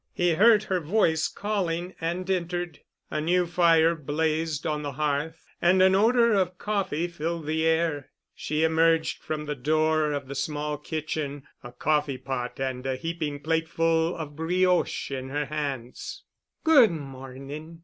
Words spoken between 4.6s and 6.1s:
on the hearth, and an